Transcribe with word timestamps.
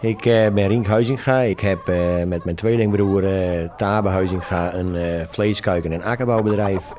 Ik 0.00 0.24
uh, 0.24 0.48
ben 0.48 0.68
Rink 0.68 0.86
Huizinga. 0.86 1.40
Ik 1.40 1.60
heb 1.60 1.88
uh, 1.88 2.22
met 2.24 2.44
mijn 2.44 2.56
tweelingbroer 2.56 3.22
uh, 3.22 3.68
Tabe 3.76 4.08
Huizinga 4.08 4.74
een 4.74 5.26
vleeskuiken- 5.28 5.92
en 5.92 6.02
akkerbouwbedrijf. 6.02 6.92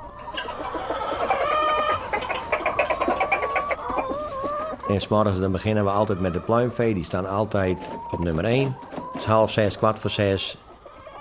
En 4.88 5.02
s'morgens 5.02 5.40
dan 5.40 5.52
beginnen 5.52 5.84
we 5.84 5.90
altijd 5.90 6.20
met 6.20 6.34
de 6.34 6.40
pluimvee. 6.42 6.94
Die 6.94 7.04
staan 7.04 7.28
altijd 7.28 7.78
op 8.12 8.20
nummer 8.20 8.46
1. 8.46 8.78
Het 9.12 9.22
is 9.22 9.26
half 9.26 9.52
zes, 9.52 9.78
kwart 9.78 10.00
voor 10.00 10.10
zes 10.10 10.58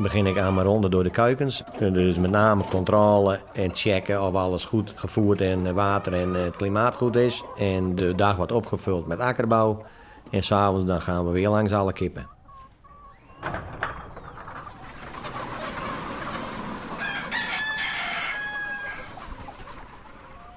begin 0.03 0.27
ik 0.27 0.39
aan 0.39 0.55
mijn 0.55 0.67
ronde 0.67 0.89
door 0.89 1.03
de 1.03 1.11
kuikens. 1.11 1.63
Dus 1.79 2.17
met 2.17 2.31
name 2.31 2.63
controle 2.71 3.41
en 3.53 3.71
checken 3.75 4.23
of 4.23 4.35
alles 4.35 4.65
goed 4.65 4.93
gevoerd 4.95 5.41
en 5.41 5.75
water 5.75 6.13
en 6.13 6.35
het 6.35 6.57
klimaat 6.57 6.97
goed 6.97 7.17
is. 7.17 7.43
En 7.57 7.95
de 7.95 8.15
dag 8.15 8.37
wordt 8.37 8.53
opgevuld 8.53 9.07
met 9.07 9.19
akkerbouw. 9.19 9.83
En 10.31 10.43
s'avonds 10.43 10.87
dan 10.87 11.01
gaan 11.01 11.27
we 11.27 11.31
weer 11.31 11.49
langs 11.49 11.73
alle 11.73 11.93
kippen. 11.93 12.27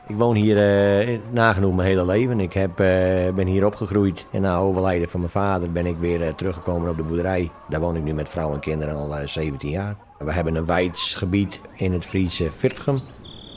Ik 0.07 0.19
woon 0.19 0.35
hier 0.35 0.57
uh, 1.05 1.19
nagenoeg 1.31 1.75
mijn 1.75 1.87
hele 1.87 2.05
leven. 2.05 2.39
Ik 2.39 2.53
heb, 2.53 2.69
uh, 2.69 2.85
ben 3.33 3.47
hier 3.47 3.65
opgegroeid 3.65 4.25
en 4.31 4.41
na 4.41 4.57
overlijden 4.57 5.09
van 5.09 5.19
mijn 5.19 5.31
vader 5.31 5.71
ben 5.71 5.85
ik 5.85 5.97
weer 5.97 6.21
uh, 6.21 6.33
teruggekomen 6.33 6.89
op 6.89 6.97
de 6.97 7.03
boerderij. 7.03 7.51
Daar 7.69 7.79
woon 7.79 7.95
ik 7.95 8.03
nu 8.03 8.13
met 8.13 8.29
vrouw 8.29 8.53
en 8.53 8.59
kinderen 8.59 8.95
al 8.95 9.27
17 9.27 9.69
jaar. 9.69 9.95
We 10.19 10.33
hebben 10.33 10.55
een 10.55 10.65
weidsgebied 10.65 11.61
in 11.75 11.93
het 11.93 12.05
Friese 12.05 12.51
Virtgem. 12.51 13.01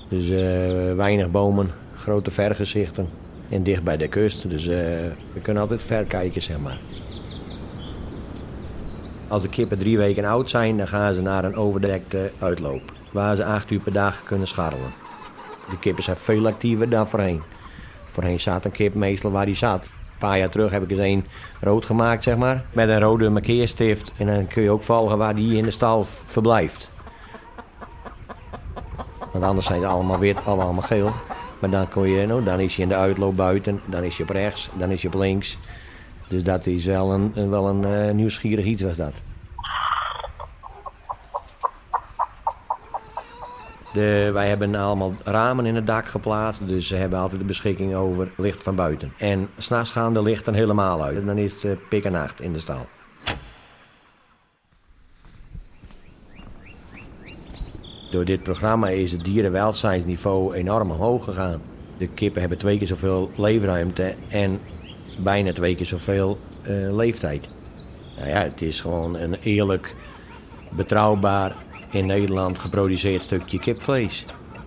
Dus 0.08 0.28
weinig 0.96 1.30
bomen, 1.30 1.70
grote 1.94 2.30
vergezichten 2.30 3.25
en 3.48 3.62
dicht 3.62 3.82
bij 3.82 3.96
de 3.96 4.08
kust. 4.08 4.50
Dus 4.50 4.66
we 4.66 5.40
kunnen 5.42 5.62
altijd 5.62 5.82
ver 5.82 6.04
kijken, 6.04 6.42
zeg 6.42 6.58
maar. 6.58 6.78
Als 9.28 9.42
de 9.42 9.48
kippen 9.48 9.78
drie 9.78 9.98
weken 9.98 10.24
oud 10.24 10.50
zijn, 10.50 10.76
dan 10.76 10.88
gaan 10.88 11.14
ze 11.14 11.22
naar 11.22 11.44
een 11.44 11.56
overdekte 11.56 12.30
uitloop. 12.38 12.92
Waar 13.12 13.36
ze 13.36 13.44
acht 13.44 13.70
uur 13.70 13.80
per 13.80 13.92
dag 13.92 14.22
kunnen 14.24 14.48
scharrelen. 14.48 14.92
De 15.70 15.78
kippen 15.78 16.04
zijn 16.04 16.16
veel 16.16 16.46
actiever 16.46 16.88
dan 16.88 17.08
voorheen. 17.08 17.42
Voorheen 18.10 18.40
zat 18.40 18.64
een 18.64 18.70
kip 18.70 18.94
meestal 18.94 19.30
waar 19.30 19.46
die 19.46 19.54
zat. 19.54 19.84
Een 19.84 20.18
paar 20.18 20.38
jaar 20.38 20.48
terug 20.48 20.70
heb 20.70 20.90
ik 20.90 20.98
eens 20.98 21.00
een 21.00 21.24
rood 21.60 21.86
gemaakt, 21.86 22.22
zeg 22.22 22.36
maar. 22.36 22.64
Met 22.72 22.88
een 22.88 23.00
rode 23.00 23.28
markeerstift. 23.28 24.12
En 24.18 24.26
dan 24.26 24.46
kun 24.46 24.62
je 24.62 24.70
ook 24.70 24.82
volgen 24.82 25.18
waar 25.18 25.34
die 25.34 25.56
in 25.56 25.62
de 25.62 25.70
stal 25.70 26.06
verblijft. 26.26 26.90
Want 29.32 29.44
anders 29.44 29.66
zijn 29.66 29.80
ze 29.80 29.86
allemaal 29.86 30.18
wit, 30.18 30.44
allemaal 30.44 30.82
geel. 30.82 31.12
Maar 31.58 31.70
dan, 31.70 31.88
kon 31.88 32.08
je, 32.08 32.26
nou, 32.26 32.44
dan 32.44 32.60
is 32.60 32.76
je 32.76 32.82
in 32.82 32.88
de 32.88 32.94
uitloop 32.94 33.36
buiten, 33.36 33.80
dan 33.90 34.02
is 34.02 34.16
je 34.16 34.22
op 34.22 34.28
rechts, 34.28 34.68
dan 34.78 34.90
is 34.90 35.02
je 35.02 35.08
op 35.08 35.14
links. 35.14 35.58
Dus 36.28 36.42
dat 36.42 36.66
is 36.66 36.84
wel 36.84 37.12
een, 37.12 37.50
wel 37.50 37.68
een 37.68 37.82
uh, 37.82 38.14
nieuwsgierig 38.14 38.64
iets 38.64 38.82
was 38.82 38.96
dat. 38.96 39.12
De, 43.92 44.30
wij 44.32 44.48
hebben 44.48 44.74
allemaal 44.74 45.12
ramen 45.24 45.66
in 45.66 45.74
het 45.74 45.86
dak 45.86 46.06
geplaatst, 46.06 46.66
dus 46.66 46.86
ze 46.86 46.96
hebben 46.96 47.18
altijd 47.18 47.40
de 47.40 47.46
beschikking 47.46 47.94
over 47.94 48.28
licht 48.36 48.62
van 48.62 48.74
buiten. 48.74 49.12
En 49.18 49.48
s'nachts 49.58 49.90
gaan 49.90 50.14
de 50.14 50.22
lichten 50.22 50.54
helemaal 50.54 51.04
uit. 51.04 51.26
Dan 51.26 51.38
is 51.38 51.54
het 51.54 51.64
uh, 51.64 51.72
pik 51.88 52.04
en 52.04 52.12
nacht 52.12 52.40
in 52.40 52.52
de 52.52 52.60
stal. 52.60 52.86
Door 58.10 58.24
dit 58.24 58.42
programma 58.42 58.88
is 58.88 59.12
het 59.12 59.24
dierenwelzijnsniveau 59.24 60.54
enorm 60.54 60.90
omhoog 60.90 61.24
gegaan. 61.24 61.60
De 61.98 62.08
kippen 62.08 62.40
hebben 62.40 62.58
twee 62.58 62.78
keer 62.78 62.86
zoveel 62.86 63.30
leefruimte 63.36 64.14
en 64.30 64.60
bijna 65.18 65.52
twee 65.52 65.74
keer 65.74 65.86
zoveel 65.86 66.38
uh, 66.68 66.94
leeftijd. 66.94 67.48
Nou 68.16 68.28
ja, 68.28 68.42
het 68.42 68.62
is 68.62 68.80
gewoon 68.80 69.16
een 69.16 69.34
eerlijk, 69.34 69.94
betrouwbaar 70.70 71.56
in 71.90 72.06
Nederland 72.06 72.58
geproduceerd 72.58 73.24
stukje 73.24 73.58
kipvlees. 73.58 74.24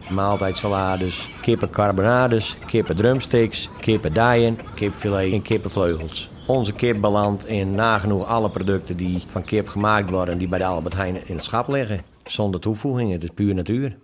Maaltijdsalades, 0.10 1.30
kippencarbonades, 1.42 2.58
kippendrumsticks, 2.66 3.70
kippendijen, 3.82 4.58
kipfilet 4.76 5.32
en 5.34 5.42
kippenvleugels. 5.42 6.30
Onze 6.48 6.74
kip 6.74 7.02
belandt 7.02 7.48
in 7.48 7.76
nagenoeg 7.76 8.26
alle 8.26 8.50
producten 8.50 8.98
die 8.98 9.24
van 9.28 9.44
kip 9.44 9.68
gemaakt 9.68 10.10
worden... 10.10 10.38
die 10.38 10.48
bij 10.48 10.60
de 10.60 10.66
Albert 10.66 10.96
Heijn 10.96 11.28
in 11.28 11.36
het 11.36 11.44
schap 11.44 11.68
liggen. 11.68 12.02
Zonder 12.32 12.60
toevoegingen, 12.60 13.14
het 13.14 13.24
is 13.24 13.30
puur 13.30 13.54
natuur. 13.54 13.98